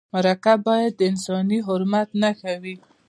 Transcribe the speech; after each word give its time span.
مرکه 0.13 0.53
باید 0.65 0.91
د 0.97 1.01
انساني 1.11 1.57
حرمت 1.67 2.09
نښه 2.21 2.53
وي. 2.63 2.75